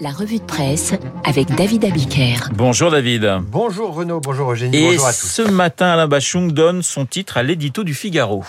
La 0.00 0.10
revue 0.10 0.38
de 0.38 0.44
presse 0.44 0.92
avec 1.24 1.54
David 1.54 1.84
Abiker. 1.84 2.50
Bonjour 2.52 2.90
David. 2.90 3.40
Bonjour 3.48 3.94
Renaud, 3.94 4.20
bonjour 4.20 4.52
Eugénie, 4.52 4.76
Et 4.76 4.90
bonjour 4.90 5.06
à 5.06 5.12
tous. 5.12 5.26
ce 5.26 5.42
matin, 5.42 5.86
Alain 5.86 6.08
Bachung 6.08 6.52
donne 6.52 6.82
son 6.82 7.06
titre 7.06 7.36
à 7.36 7.42
l'édito 7.42 7.84
du 7.84 7.94
Figaro. 7.94 8.44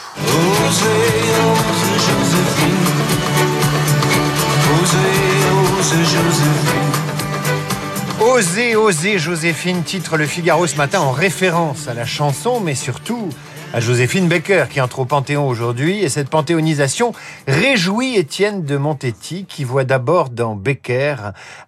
Osez, 8.21 8.76
osez 8.76 9.17
Joséphine 9.17 9.83
titre 9.83 10.17
le 10.17 10.26
Figaro 10.26 10.67
ce 10.67 10.76
matin 10.76 10.99
en 10.99 11.12
référence 11.12 11.87
à 11.87 11.94
la 11.94 12.05
chanson, 12.05 12.60
mais 12.60 12.76
surtout 12.76 13.29
à 13.72 13.79
Joséphine 13.79 14.28
Baker 14.28 14.65
qui 14.70 14.81
entre 14.81 14.99
au 14.99 15.06
Panthéon 15.06 15.47
aujourd'hui. 15.47 16.04
Et 16.04 16.09
cette 16.09 16.30
panthéonisation 16.30 17.13
réjouit 17.48 18.16
Étienne 18.16 18.63
de 18.63 18.77
Montetti 18.77 19.45
qui 19.45 19.63
voit 19.63 19.84
d'abord 19.84 20.30
dans 20.30 20.55
Becker 20.55 21.16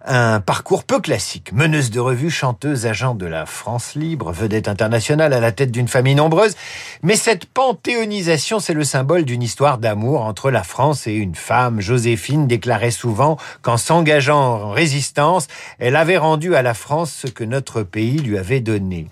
un 0.04 0.40
parcours 0.40 0.84
peu 0.84 1.00
classique. 1.00 1.52
Meneuse 1.52 1.90
de 1.90 2.00
revue, 2.00 2.30
chanteuse, 2.30 2.86
agent 2.86 3.14
de 3.14 3.26
la 3.26 3.46
France 3.46 3.94
libre, 3.94 4.32
vedette 4.32 4.68
internationale 4.68 5.32
à 5.32 5.40
la 5.40 5.52
tête 5.52 5.70
d'une 5.70 5.88
famille 5.88 6.14
nombreuse. 6.14 6.56
Mais 7.02 7.16
cette 7.16 7.46
panthéonisation, 7.46 8.58
c'est 8.58 8.74
le 8.74 8.84
symbole 8.84 9.24
d'une 9.24 9.42
histoire 9.42 9.78
d'amour 9.78 10.22
entre 10.22 10.50
la 10.50 10.62
France 10.64 11.06
et 11.06 11.14
une 11.14 11.36
femme. 11.36 11.80
Joséphine 11.80 12.46
déclarait 12.46 12.90
souvent 12.90 13.36
qu'en 13.62 13.76
s'engageant 13.76 14.40
en 14.40 14.70
résistance, 14.70 15.46
elle 15.78 15.96
avait 15.96 16.18
rendu 16.18 16.56
à 16.56 16.62
la 16.62 16.74
France 16.74 17.12
ce 17.12 17.28
que 17.28 17.44
notre 17.44 17.82
pays 17.82 18.18
lui 18.18 18.38
avait 18.38 18.60
donné. 18.60 19.08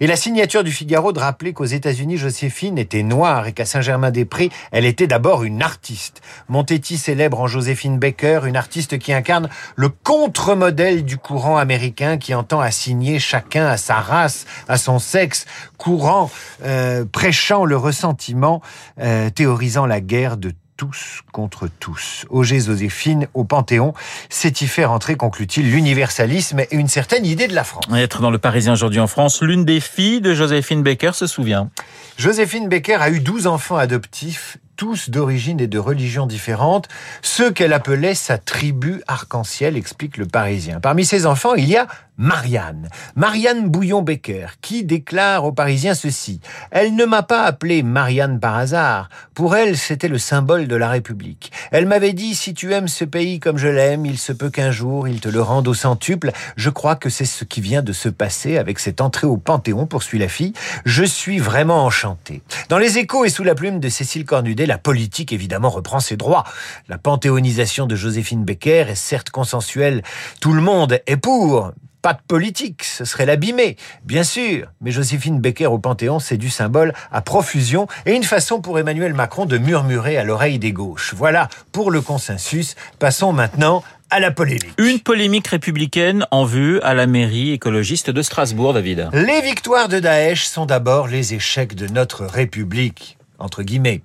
Et 0.00 0.06
la 0.06 0.16
signature 0.16 0.64
du 0.64 0.72
Figaro 0.72 1.12
de 1.12 1.18
rappeler 1.18 1.52
qu'aux 1.52 1.64
États-Unis, 1.64 2.16
Joséphine 2.30 2.78
était 2.78 3.02
noire 3.02 3.48
et 3.48 3.52
qu'à 3.52 3.64
Saint-Germain-des-Prés, 3.64 4.50
elle 4.70 4.84
était 4.84 5.08
d'abord 5.08 5.42
une 5.42 5.62
artiste. 5.62 6.22
Montetti 6.48 6.96
célèbre 6.96 7.40
en 7.40 7.48
Joséphine 7.48 7.98
Baker 7.98 8.42
une 8.44 8.56
artiste 8.56 9.00
qui 9.00 9.12
incarne 9.12 9.48
le 9.74 9.88
contre-modèle 9.88 11.04
du 11.04 11.18
courant 11.18 11.56
américain 11.56 12.18
qui 12.18 12.32
entend 12.32 12.60
assigner 12.60 13.18
chacun 13.18 13.66
à 13.66 13.76
sa 13.76 13.96
race, 13.96 14.46
à 14.68 14.78
son 14.78 15.00
sexe, 15.00 15.44
courant 15.76 16.30
euh, 16.62 17.04
prêchant 17.04 17.64
le 17.64 17.76
ressentiment, 17.76 18.62
euh, 19.00 19.28
théorisant 19.30 19.86
la 19.86 20.00
guerre 20.00 20.36
de 20.36 20.52
tous 20.80 21.20
contre 21.30 21.68
tous. 21.68 22.24
Auger 22.30 22.58
Joséphine 22.58 23.26
au 23.34 23.44
Panthéon, 23.44 23.92
c'est 24.30 24.62
y 24.62 24.66
faire 24.66 24.92
entrer, 24.92 25.14
conclut-il, 25.14 25.70
l'universalisme 25.70 26.60
et 26.60 26.68
une 26.70 26.88
certaine 26.88 27.26
idée 27.26 27.48
de 27.48 27.54
la 27.54 27.64
France. 27.64 27.84
Être 27.94 28.22
dans 28.22 28.30
le 28.30 28.38
Parisien 28.38 28.72
aujourd'hui 28.72 28.98
en 28.98 29.06
France, 29.06 29.42
l'une 29.42 29.66
des 29.66 29.80
filles 29.80 30.22
de 30.22 30.32
Joséphine 30.32 30.82
Baker 30.82 31.10
se 31.12 31.26
souvient. 31.26 31.68
Joséphine 32.16 32.70
Baker 32.70 32.94
a 32.94 33.10
eu 33.10 33.20
12 33.20 33.46
enfants 33.46 33.76
adoptifs 33.76 34.56
tous 34.80 35.10
d'origine 35.10 35.60
et 35.60 35.66
de 35.66 35.78
religion 35.78 36.26
différentes, 36.26 36.88
ceux 37.20 37.50
qu'elle 37.50 37.74
appelait 37.74 38.14
sa 38.14 38.38
tribu 38.38 39.02
arc-en-ciel, 39.06 39.76
explique 39.76 40.16
le 40.16 40.24
Parisien. 40.24 40.80
Parmi 40.80 41.04
ses 41.04 41.26
enfants, 41.26 41.54
il 41.54 41.68
y 41.68 41.76
a 41.76 41.86
Marianne, 42.20 42.90
Marianne 43.16 43.70
Bouillon-Becker, 43.70 44.46
qui 44.60 44.84
déclare 44.84 45.46
aux 45.46 45.52
Parisiens 45.52 45.94
ceci. 45.94 46.40
Elle 46.70 46.94
ne 46.94 47.06
m'a 47.06 47.22
pas 47.22 47.44
appelé 47.44 47.82
Marianne 47.82 48.38
par 48.38 48.58
hasard. 48.58 49.08
Pour 49.32 49.56
elle, 49.56 49.74
c'était 49.78 50.06
le 50.06 50.18
symbole 50.18 50.68
de 50.68 50.76
la 50.76 50.90
République. 50.90 51.50
Elle 51.70 51.86
m'avait 51.86 52.12
dit, 52.12 52.34
si 52.34 52.52
tu 52.52 52.74
aimes 52.74 52.88
ce 52.88 53.06
pays 53.06 53.40
comme 53.40 53.56
je 53.56 53.68
l'aime, 53.68 54.04
il 54.04 54.18
se 54.18 54.34
peut 54.34 54.50
qu'un 54.50 54.70
jour 54.70 55.08
il 55.08 55.20
te 55.20 55.30
le 55.30 55.40
rende 55.40 55.66
au 55.66 55.72
centuple. 55.72 56.30
Je 56.56 56.68
crois 56.68 56.94
que 56.94 57.08
c'est 57.08 57.24
ce 57.24 57.44
qui 57.44 57.62
vient 57.62 57.80
de 57.80 57.94
se 57.94 58.10
passer 58.10 58.58
avec 58.58 58.80
cette 58.80 59.00
entrée 59.00 59.26
au 59.26 59.38
Panthéon, 59.38 59.86
poursuit 59.86 60.18
la 60.18 60.28
fille. 60.28 60.52
Je 60.84 61.04
suis 61.04 61.38
vraiment 61.38 61.86
enchanté. 61.86 62.42
Dans 62.68 62.76
les 62.76 62.98
échos 62.98 63.24
et 63.24 63.30
sous 63.30 63.44
la 63.44 63.54
plume 63.54 63.80
de 63.80 63.88
Cécile 63.88 64.26
Cornudet, 64.26 64.66
la 64.66 64.76
politique 64.76 65.32
évidemment 65.32 65.70
reprend 65.70 66.00
ses 66.00 66.18
droits. 66.18 66.44
La 66.86 66.98
panthéonisation 66.98 67.86
de 67.86 67.96
Joséphine 67.96 68.44
Becker 68.44 68.90
est 68.90 68.94
certes 68.94 69.30
consensuelle. 69.30 70.02
Tout 70.42 70.52
le 70.52 70.60
monde 70.60 71.00
est 71.06 71.16
pour, 71.16 71.72
pas 72.02 72.14
de 72.14 72.20
politique, 72.26 72.84
ce 72.84 73.04
serait 73.04 73.26
l'abîmer, 73.26 73.76
bien 74.04 74.24
sûr. 74.24 74.68
Mais 74.80 74.90
Joséphine 74.90 75.40
Becker 75.40 75.66
au 75.66 75.78
Panthéon, 75.78 76.18
c'est 76.18 76.36
du 76.36 76.50
symbole 76.50 76.92
à 77.12 77.20
profusion 77.20 77.86
et 78.06 78.12
une 78.12 78.24
façon 78.24 78.60
pour 78.60 78.78
Emmanuel 78.78 79.14
Macron 79.14 79.44
de 79.44 79.58
murmurer 79.58 80.16
à 80.16 80.24
l'oreille 80.24 80.58
des 80.58 80.72
gauches. 80.72 81.14
Voilà 81.14 81.48
pour 81.72 81.90
le 81.90 82.00
consensus. 82.00 82.74
Passons 82.98 83.32
maintenant 83.32 83.82
à 84.10 84.18
la 84.18 84.30
polémique. 84.30 84.74
Une 84.78 84.98
polémique 85.00 85.46
républicaine 85.46 86.26
en 86.30 86.44
vue 86.44 86.80
à 86.80 86.94
la 86.94 87.06
mairie 87.06 87.52
écologiste 87.52 88.10
de 88.10 88.22
Strasbourg, 88.22 88.74
David. 88.74 89.08
Les 89.12 89.40
victoires 89.40 89.88
de 89.88 90.00
Daesh 90.00 90.46
sont 90.46 90.66
d'abord 90.66 91.06
les 91.06 91.34
échecs 91.34 91.74
de 91.74 91.86
notre 91.86 92.24
République 92.24 93.18
entre 93.40 93.62
guillemets, 93.62 94.02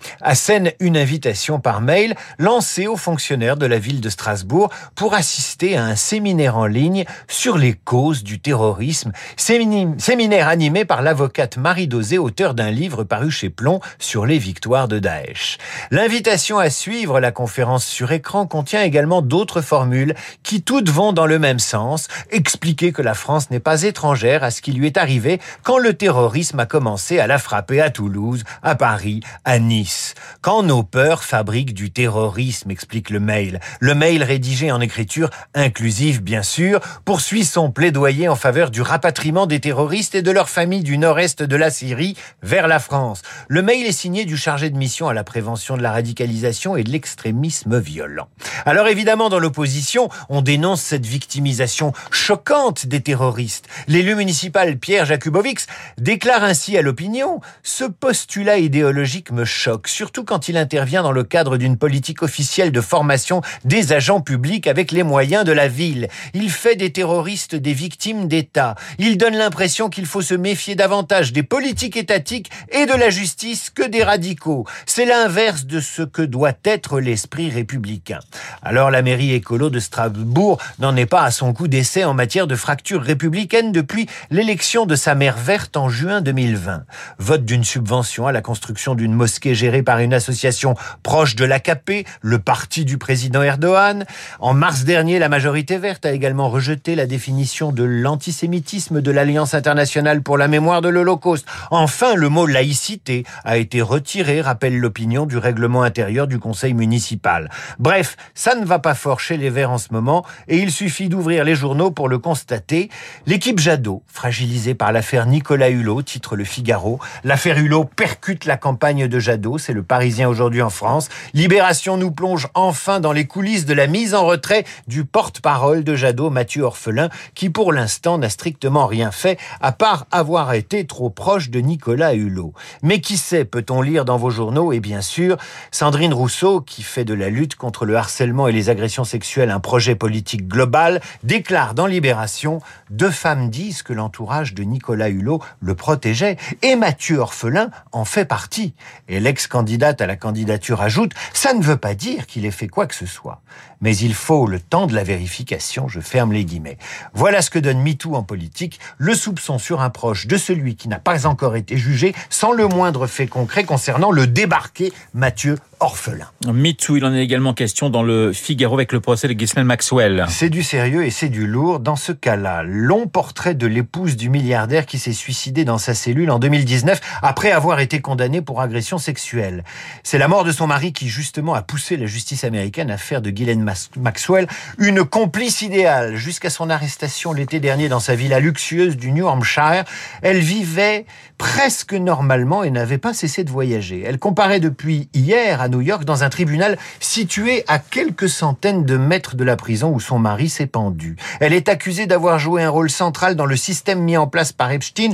une 0.80 0.98
invitation 0.98 1.60
par 1.60 1.82
mail 1.82 2.16
lancée 2.40 2.88
aux 2.88 2.98
fonctionnaires 2.98 3.58
de 3.58 3.66
la 3.66 3.78
ville 3.78 4.02
de 4.02 4.10
Strasbourg 4.10 4.70
pour 4.96 5.14
assister 5.14 5.78
à 5.78 5.86
un 5.86 5.96
séminaire 5.96 6.58
en 6.58 6.66
ligne 6.66 7.06
sur 7.28 7.58
les 7.58 7.74
causes 7.74 8.24
du 8.24 8.40
terrorisme, 8.40 9.12
séminaire 9.38 10.48
animé 10.48 10.86
par 10.86 11.02
l'avocate 11.02 11.58
Marie 11.58 11.88
Dosé, 11.88 12.18
auteur 12.18 12.54
d'un 12.54 12.72
livre 12.72 13.04
paru 13.04 13.32
chez 13.32 13.50
Plomb 13.50 13.80
sur 14.00 14.26
les 14.26 14.38
victoires 14.38 14.88
de 14.88 15.00
Daesh. 15.00 15.58
L'invitation 15.92 16.58
à 16.58 16.70
suivre 16.70 17.20
la 17.20 17.32
conférence 17.32 17.86
sur 17.86 18.12
écran 18.12 18.48
contient 18.48 18.84
également 18.84 19.22
d'autres 19.22 19.62
formules 19.62 20.16
qui 20.44 20.62
toutes 20.62 20.90
vont 20.90 21.14
dans 21.14 21.26
le 21.26 21.40
même 21.40 21.60
sens, 21.60 22.08
expliquer 22.32 22.92
que 22.92 23.02
la 23.02 23.14
France 23.14 23.52
n'est 23.52 23.60
pas 23.60 23.84
étrangère 23.84 24.44
à 24.44 24.52
ce 24.52 24.62
qui 24.62 24.72
lui 24.72 24.88
est 24.88 24.98
arrivé 24.98 25.40
quand 25.64 25.78
le 25.78 25.94
terrorisme 25.94 26.60
a 26.60 26.66
commencé 26.66 27.20
à 27.20 27.28
la 27.28 27.38
frapper 27.38 27.82
à 27.82 27.90
Toulouse, 27.90 28.44
à 28.64 28.76
Paris, 28.76 29.22
à 29.44 29.60
Nice. 29.60 30.14
Quand 30.42 30.64
nos 30.64 30.84
peurs 30.84 31.24
fabriquent 31.24 31.74
du 31.74 31.92
terrorisme, 31.92 32.72
explique 32.72 33.10
le 33.10 33.20
mail. 33.20 33.60
Le 33.80 33.96
mail 33.96 34.24
rédigé 34.24 34.72
en 34.72 34.82
écriture 34.82 35.30
inclusive, 35.54 36.22
bien 36.22 36.44
sûr, 36.44 36.80
poursuit 37.06 37.46
son 37.46 37.72
plaidoyer 37.72 38.28
en 38.28 38.36
faveur 38.36 38.72
du 38.72 38.82
rapatriement 38.82 39.46
des 39.48 39.60
terroristes 39.60 40.16
et 40.16 40.22
de 40.22 40.32
leurs 40.32 40.50
familles 40.50 40.84
du 40.84 40.98
nord-est 40.98 41.44
de 41.44 41.56
la 41.56 41.70
Syrie 41.70 42.16
vers 42.44 42.68
la 42.68 42.80
France. 42.80 43.22
Le 43.48 43.62
mail 43.62 43.86
est 43.86 43.92
signé 43.92 44.26
du 44.26 44.38
chargé 44.38 44.70
de 44.70 44.78
mission 44.78 45.08
à 45.08 45.14
la 45.14 45.24
prévention 45.24 45.78
de 45.78 45.84
la 45.84 45.92
radicalisation 45.92 46.76
et 46.76 46.84
de 46.84 46.92
l'extrémisme 46.92 47.80
violent. 47.80 48.28
Alors 48.66 48.88
évidemment, 48.88 49.30
dans 49.30 49.40
l'opposition, 49.40 50.10
on 50.30 50.42
dénonce 50.42 50.82
cette 50.82 51.06
victimisation 51.06 51.94
choquante 52.12 52.86
des 52.88 53.02
terroristes. 53.02 53.68
L'élu 53.88 54.16
municipal 54.16 54.78
Pierre 54.78 55.06
Jakubovics 55.06 55.68
déclare 55.98 56.44
ainsi 56.44 56.78
à 56.78 56.82
l'opinion 56.82 57.42
ce 57.64 57.86
postulat 57.86 58.58
idéologique 58.58 59.15
me 59.32 59.46
choque, 59.46 59.88
surtout 59.88 60.24
quand 60.24 60.50
il 60.50 60.58
intervient 60.58 61.04
dans 61.04 61.12
le 61.12 61.24
cadre 61.24 61.58
d'une 61.58 61.78
politique 61.78 62.24
officielle 62.24 62.72
de 62.72 62.82
formation 62.82 63.42
des 63.64 63.94
agents 63.94 64.22
publics 64.22 64.68
avec 64.68 64.92
les 64.92 65.04
moyens 65.04 65.46
de 65.46 65.52
la 65.52 65.68
ville. 65.68 66.08
Il 66.34 66.50
fait 66.50 66.76
des 66.76 66.92
terroristes 66.92 67.56
des 67.56 67.74
victimes 67.74 68.28
d'État. 68.28 68.76
Il 69.00 69.18
donne 69.18 69.36
l'impression 69.36 69.90
qu'il 69.90 70.06
faut 70.06 70.22
se 70.22 70.34
méfier 70.34 70.76
davantage 70.76 71.32
des 71.34 71.44
politiques 71.44 71.98
étatiques 71.98 72.52
et 72.72 72.86
de 72.86 72.94
la 72.94 73.10
justice 73.10 73.70
que 73.70 73.88
des 73.88 74.04
radicaux. 74.04 74.66
C'est 74.86 75.06
l'inverse 75.06 75.66
de 75.66 75.80
ce 75.80 76.02
que 76.02 76.22
doit 76.22 76.54
être 76.64 77.00
l'esprit 77.00 77.50
républicain. 77.50 78.20
Alors 78.62 78.92
la 78.92 79.02
mairie 79.02 79.34
écolo 79.34 79.70
de 79.70 79.80
Strasbourg 79.80 80.62
n'en 80.80 80.96
est 80.96 81.06
pas 81.06 81.24
à 81.24 81.32
son 81.32 81.54
coup 81.54 81.68
d'essai 81.68 82.04
en 82.04 82.14
matière 82.14 82.48
de 82.48 82.56
fracture 82.56 83.02
républicaine 83.02 83.72
depuis 83.72 84.08
l'élection 84.30 84.86
de 84.86 84.96
sa 84.96 85.16
maire 85.16 85.38
verte 85.38 85.78
en 85.78 85.90
juin 85.90 86.22
2020. 86.22 86.84
Vote 87.20 87.46
d'une 87.46 87.64
subvention 87.64 88.28
à 88.28 88.32
la 88.32 88.42
construction 88.42 88.96
d'une 89.06 89.14
mosquée 89.14 89.54
gérée 89.54 89.84
par 89.84 90.00
une 90.00 90.16
association 90.16 90.74
proche 91.04 91.36
de 91.36 91.46
l'AKP, 91.46 92.08
le 92.22 92.40
parti 92.40 92.86
du 92.86 92.98
président 92.98 93.44
Erdogan. 93.44 94.04
En 94.40 94.56
mars 94.56 94.84
dernier, 94.84 95.20
la 95.20 95.30
majorité 95.30 95.78
verte 95.78 96.08
a 96.08 96.12
également 96.12 96.50
rejeté 96.50 96.96
la 96.96 97.06
définition 97.06 97.72
de 97.72 97.84
l'antisémitisme 97.84 99.02
de 99.02 99.12
l'Alliance 99.12 99.54
internationale 99.54 100.24
pour 100.24 100.40
la 100.40 100.48
mémoire 100.48 100.82
de 100.82 100.90
l'Holocauste. 100.90 101.46
Enfin, 101.70 102.16
le 102.16 102.30
mot 102.30 102.48
laïcité 102.48 103.26
a 103.44 103.58
été 103.58 103.84
retiré, 103.84 104.42
rappelle 104.42 104.80
l'opinion 104.80 105.28
du 105.28 105.38
règlement 105.38 105.84
intérieur 105.84 106.26
du 106.26 106.40
conseil 106.40 106.74
municipal. 106.74 107.52
Bref, 107.78 108.18
ça 108.34 108.56
ne 108.56 108.66
va 108.66 108.80
pas 108.80 108.96
fort 108.96 109.20
chez 109.20 109.38
les 109.38 109.52
Verts 109.52 109.70
en 109.70 109.78
ce 109.78 109.90
moment 109.92 110.26
et 110.48 110.58
il 110.58 110.72
suffit 110.72 111.10
d'ouvrir 111.10 111.44
les 111.44 111.54
journaux 111.54 111.92
pour 111.92 112.10
le 112.10 112.18
constater. 112.18 112.90
L'équipe 113.28 113.60
Jadot, 113.60 114.02
fragilisée 114.08 114.74
par 114.74 114.92
l'affaire 114.92 115.28
Nicolas 115.28 115.70
Hulot, 115.70 116.02
titre 116.02 116.36
Le 116.36 116.44
Figaro. 116.44 117.00
L'affaire 117.24 117.60
Hulot 117.60 117.84
percute 117.84 118.46
la 118.46 118.58
campagne 118.58 118.95
de 118.96 119.20
Jadot, 119.20 119.58
c'est 119.58 119.74
le 119.74 119.84
Parisien 119.84 120.30
aujourd'hui 120.30 120.62
en 120.62 120.70
France. 120.70 121.10
Libération 121.34 121.98
nous 121.98 122.12
plonge 122.12 122.48
enfin 122.54 123.02
dans 123.02 123.12
les 123.12 123.28
coulisses 123.28 123.66
de 123.66 123.74
la 123.74 123.88
mise 123.88 124.16
en 124.16 124.26
retrait 124.26 124.64
du 124.88 125.04
porte-parole 125.04 125.84
de 125.84 125.96
Jadot, 125.96 126.30
Mathieu 126.30 126.64
Orphelin, 126.64 127.10
qui 127.34 127.50
pour 127.50 127.74
l'instant 127.74 128.18
n'a 128.18 128.30
strictement 128.30 128.88
rien 128.88 129.12
fait 129.12 129.38
à 129.60 129.74
part 129.74 130.08
avoir 130.12 130.54
été 130.54 130.86
trop 130.86 131.10
proche 131.10 131.50
de 131.50 131.60
Nicolas 131.60 132.14
Hulot. 132.14 132.54
Mais 132.84 133.02
qui 133.02 133.18
sait, 133.18 133.44
peut-on 133.44 133.82
lire 133.82 134.06
dans 134.06 134.18
vos 134.18 134.30
journaux? 134.30 134.72
Et 134.72 134.80
bien 134.80 135.02
sûr 135.02 135.36
Sandrine 135.72 136.14
Rousseau, 136.14 136.62
qui 136.62 136.82
fait 136.82 137.06
de 137.06 137.14
la 137.14 137.30
lutte 137.30 137.56
contre 137.56 137.86
le 137.86 137.98
harcèlement 137.98 138.48
et 138.48 138.54
les 138.54 138.70
agressions 138.70 139.04
sexuelles 139.04 139.52
un 139.52 139.60
projet 139.60 139.96
politique 139.96 140.48
global, 140.48 141.02
déclare 141.24 141.74
dans 141.74 141.88
Libération 141.88 142.62
deux 142.90 143.12
femmes 143.12 143.50
disent 143.50 143.84
que 143.84 143.92
l'entourage 143.92 144.54
de 144.54 144.64
Nicolas 144.64 145.10
Hulot 145.10 145.42
le 145.60 145.76
protégeait 145.76 146.38
et 146.62 146.76
Mathieu 146.76 147.18
Orphelin 147.18 147.72
en 147.92 148.06
fait 148.06 148.26
partie. 148.26 148.75
Et 149.08 149.20
l'ex-candidate 149.20 150.02
à 150.02 150.08
la 150.08 150.16
candidature 150.16 150.82
ajoute, 150.82 151.14
ça 151.34 151.54
ne 151.54 151.62
veut 151.62 151.78
pas 151.78 151.96
dire 151.96 152.26
qu'il 152.28 152.46
ait 152.46 152.52
fait 152.52 152.68
quoi 152.68 152.88
que 152.88 152.96
ce 152.96 153.06
soit. 153.06 153.42
Mais 153.82 153.96
il 153.98 154.14
faut 154.14 154.48
le 154.48 154.60
temps 154.60 154.88
de 154.88 154.96
la 154.96 155.04
vérification, 155.04 155.88
je 155.88 156.00
ferme 156.00 156.34
les 156.34 156.46
guillemets. 156.46 156.78
Voilà 157.14 157.42
ce 157.42 157.50
que 157.50 157.60
donne 157.60 157.82
MeToo 157.82 158.16
en 158.16 158.24
politique, 158.24 158.80
le 158.98 159.14
soupçon 159.14 159.60
sur 159.60 159.82
un 159.82 159.90
proche 159.90 160.28
de 160.28 160.38
celui 160.38 160.76
qui 160.76 160.88
n'a 160.88 161.00
pas 161.00 161.28
encore 161.28 161.56
été 161.56 161.78
jugé 161.78 162.16
sans 162.30 162.52
le 162.52 162.68
moindre 162.68 163.08
fait 163.08 163.28
concret 163.28 163.64
concernant 163.64 164.12
le 164.12 164.28
débarqué 164.28 164.94
Mathieu 165.14 165.58
orphelin. 165.86 166.26
MeToo, 166.52 166.98
il 166.98 167.06
en 167.06 167.14
est 167.14 167.22
également 167.22 167.54
question 167.54 167.92
dans 167.92 168.02
le 168.02 168.34
Figaro 168.34 168.74
avec 168.74 168.92
le 168.92 169.00
procès 169.00 169.28
de 169.28 169.34
Ghislaine 169.34 169.68
Maxwell. 169.68 170.26
C'est 170.30 170.50
du 170.50 170.64
sérieux 170.64 171.06
et 171.06 171.12
c'est 171.12 171.30
du 171.30 171.46
lourd. 171.46 171.80
Dans 171.80 171.96
ce 171.96 172.12
cas-là, 172.12 172.64
long 172.64 173.08
portrait 173.08 173.54
de 173.54 173.68
l'épouse 173.68 174.16
du 174.16 174.30
milliardaire 174.30 174.88
qui 174.88 174.98
s'est 174.98 175.14
suicidé 175.14 175.64
dans 175.64 175.78
sa 175.78 175.94
cellule 175.94 176.32
en 176.32 176.40
2019 176.40 177.00
après 177.22 177.52
avoir 177.52 177.80
été 177.80 178.02
condamné 178.02 178.42
pour 178.42 178.62
agression 178.62 178.98
sexuelle. 178.98 179.64
C'est 180.02 180.18
la 180.18 180.28
mort 180.28 180.44
de 180.44 180.52
son 180.52 180.66
mari 180.66 180.92
qui 180.92 181.08
justement 181.08 181.54
a 181.54 181.62
poussé 181.62 181.98
la 181.98 182.08
justice 182.08 182.44
américaine 182.44 182.90
à 182.90 182.98
faire 182.98 183.22
de 183.22 183.30
Ghislaine 183.30 183.70
Maxwell 183.98 184.48
une 184.80 185.04
complice 185.04 185.62
idéale 185.62 186.16
jusqu'à 186.16 186.50
son 186.50 186.72
arrestation 186.72 187.32
l'été 187.32 187.60
dernier 187.60 187.90
dans 187.90 188.00
sa 188.00 188.16
villa 188.16 188.40
luxueuse 188.40 188.98
du 188.98 189.12
New 189.12 189.28
Hampshire. 189.28 189.84
Elle 190.24 190.40
vivait 190.40 191.06
presque 191.38 191.94
normalement 191.94 192.64
et 192.64 192.72
n'avait 192.72 192.98
pas 192.98 193.14
cessé 193.14 193.44
de 193.44 193.52
voyager. 193.52 194.04
Elle 194.04 194.18
comparait 194.18 194.60
depuis 194.60 195.10
hier 195.14 195.62
à 195.62 195.68
New 195.76 195.82
York 195.82 196.06
dans 196.06 196.24
un 196.24 196.30
tribunal 196.30 196.78
situé 197.02 197.66
à 197.68 197.80
quelques 197.80 198.30
centaines 198.30 198.86
de 198.86 198.96
mètres 198.96 199.36
de 199.36 199.44
la 199.44 199.58
prison 199.58 199.92
où 199.92 200.00
son 200.00 200.20
mari 200.20 200.48
s'est 200.48 200.68
pendu. 200.68 201.18
Elle 201.42 201.54
est 201.54 201.68
accusée 201.68 202.08
d'avoir 202.08 202.40
joué 202.40 202.64
un 202.64 202.70
rôle 202.70 202.90
central 202.90 203.36
dans 203.36 203.46
le 203.46 203.58
système 203.58 204.00
mis 204.00 204.16
en 204.16 204.28
place 204.28 204.54
par 204.54 204.72
Epstein 204.72 205.12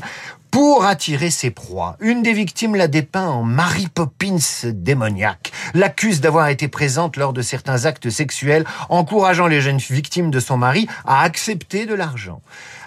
pour 0.51 0.85
attirer 0.85 1.29
ses 1.29 1.49
proies. 1.49 1.95
Une 2.01 2.21
des 2.21 2.33
victimes 2.33 2.75
l'a 2.75 2.89
dépeint 2.89 3.27
en 3.27 3.43
Mary 3.43 3.87
Poppins 3.87 4.37
démoniaque, 4.65 5.51
l'accuse 5.73 6.19
d'avoir 6.19 6.49
été 6.49 6.67
présente 6.67 7.15
lors 7.15 7.31
de 7.31 7.41
certains 7.41 7.85
actes 7.85 8.09
sexuels, 8.09 8.65
encourageant 8.89 9.47
les 9.47 9.61
jeunes 9.61 9.77
victimes 9.77 10.29
de 10.29 10.39
son 10.39 10.57
mari 10.57 10.87
à 11.05 11.23
accepter 11.23 11.85
de 11.85 11.93
l'argent. 11.93 12.41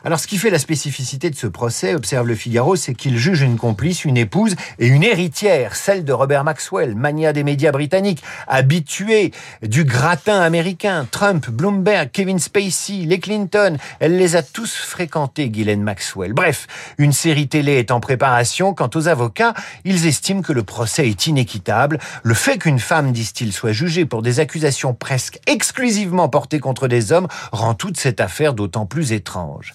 Alors 0.05 0.21
ce 0.21 0.27
qui 0.27 0.37
fait 0.37 0.51
la 0.51 0.59
spécificité 0.59 1.31
de 1.31 1.35
ce 1.35 1.47
procès, 1.47 1.95
observe 1.95 2.27
le 2.27 2.35
Figaro, 2.35 2.77
c'est 2.77 2.93
qu'il 2.93 3.17
juge 3.17 3.41
une 3.41 3.57
complice, 3.57 4.05
une 4.05 4.19
épouse 4.19 4.55
et 4.79 4.87
une 4.87 5.03
héritière, 5.03 5.77
celle 5.77 6.05
de 6.05 6.13
Robert 6.13 6.45
Maxwell, 6.45 6.95
mania 6.95 7.33
des 7.33 7.43
médias 7.43 7.73
britanniques, 7.73 8.23
habitué 8.47 9.33
du 9.63 9.85
gratin 9.85 10.43
américain, 10.43 11.09
Trump, 11.11 11.49
Bloomberg, 11.49 12.11
Kevin 12.13 12.39
Spacey, 12.39 13.07
les 13.07 13.19
Clinton, 13.19 13.79
elle 13.99 14.19
les 14.19 14.37
a 14.37 14.43
tous 14.43 14.75
fréquentés, 14.75 15.49
Ghislaine 15.49 15.83
Maxwell. 15.83 16.35
Bref, 16.35 16.67
une 16.99 17.13
série 17.13 17.49
télé 17.55 17.79
est 17.79 17.93
en 17.93 18.01
préparation. 18.01 18.75
Quant 18.75 18.91
aux 18.97 19.07
avocats, 19.07 19.55
ils 19.85 20.09
estiment 20.09 20.43
que 20.43 20.53
le 20.53 20.65
procès 20.65 21.09
est 21.09 21.29
inéquitable. 21.29 22.01
Le 22.25 22.35
fait 22.35 22.59
qu'une 22.59 22.81
femme, 22.81 23.13
disent-ils, 23.13 23.53
soit 23.53 23.71
jugée 23.71 24.07
pour 24.07 24.23
des 24.23 24.41
accusations 24.41 24.93
presque 24.93 25.39
exclusivement 25.47 26.29
portées 26.29 26.59
contre 26.59 26.89
des 26.89 27.13
hommes 27.13 27.29
rend 27.53 27.75
toute 27.75 27.97
cette 27.97 28.21
affaire 28.21 28.55
d'autant 28.55 28.87
plus 28.87 29.13
étrange. 29.13 29.73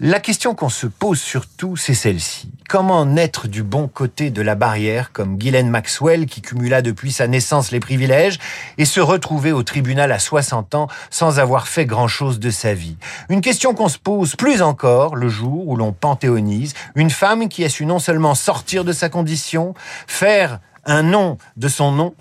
La 0.00 0.20
question 0.20 0.54
qu'on 0.54 0.68
se 0.68 0.86
pose 0.86 1.20
surtout, 1.20 1.76
c'est 1.76 1.92
celle-ci. 1.92 2.52
Comment 2.68 3.04
naître 3.04 3.48
du 3.48 3.64
bon 3.64 3.88
côté 3.88 4.30
de 4.30 4.42
la 4.42 4.54
barrière, 4.54 5.10
comme 5.10 5.36
Ghislaine 5.36 5.70
Maxwell, 5.70 6.26
qui 6.26 6.40
cumula 6.40 6.82
depuis 6.82 7.10
sa 7.10 7.26
naissance 7.26 7.72
les 7.72 7.80
privilèges, 7.80 8.38
et 8.76 8.84
se 8.84 9.00
retrouver 9.00 9.50
au 9.50 9.64
tribunal 9.64 10.12
à 10.12 10.20
60 10.20 10.76
ans 10.76 10.86
sans 11.10 11.40
avoir 11.40 11.66
fait 11.66 11.84
grand-chose 11.84 12.38
de 12.38 12.50
sa 12.50 12.74
vie? 12.74 12.96
Une 13.28 13.40
question 13.40 13.74
qu'on 13.74 13.88
se 13.88 13.98
pose 13.98 14.36
plus 14.36 14.62
encore 14.62 15.16
le 15.16 15.28
jour 15.28 15.66
où 15.66 15.74
l'on 15.74 15.90
panthéonise 15.90 16.74
une 16.94 17.10
femme 17.10 17.48
qui 17.48 17.64
a 17.64 17.68
su 17.68 17.84
non 17.84 17.98
seulement 17.98 18.36
sortir 18.36 18.84
de 18.84 18.92
sa 18.92 19.08
condition, 19.08 19.74
faire 20.06 20.60
un 20.88 21.02
nom 21.02 21.38
de 21.56 21.68
son 21.68 21.92
nom 21.92 22.14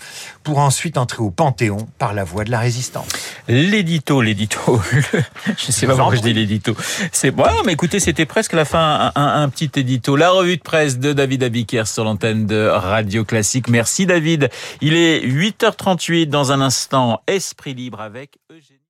pour 0.44 0.60
ensuite 0.60 0.98
entrer 0.98 1.24
au 1.24 1.32
Panthéon 1.32 1.88
par 1.98 2.14
la 2.14 2.24
voie 2.24 2.44
de 2.44 2.52
la 2.52 2.60
résistance. 2.60 3.08
L'édito, 3.48 4.22
l'édito. 4.22 4.82
je 5.58 5.72
sais 5.72 5.88
pas 5.88 5.96
pourquoi 5.96 6.16
je 6.16 6.22
dis 6.22 6.34
l'édito. 6.34 6.76
C'est 7.12 7.32
bon, 7.32 7.46
mais 7.66 7.74
écoutez, 7.74 8.00
c'était 8.00 8.26
presque 8.26 8.54
la 8.54 8.66
fin, 8.66 9.12
un, 9.16 9.50
petit 9.50 9.72
édito. 9.76 10.16
La 10.16 10.30
revue 10.30 10.58
de 10.58 10.62
presse 10.62 11.00
de 11.00 11.14
David 11.14 11.44
Abiker 11.44 11.88
sur 11.88 12.04
l'antenne 12.04 12.46
de 12.46 12.68
Radio 12.68 13.24
Classique. 13.24 13.70
Merci 13.70 14.06
David. 14.06 14.50
Il 14.82 14.96
est 14.96 15.26
8h38 15.26 16.28
dans 16.28 16.52
un 16.52 16.62
instant. 16.62 17.22
Esprit 17.28 17.74
libre 17.74 18.02
avec 18.02 18.38
Eugénie. 18.52 18.77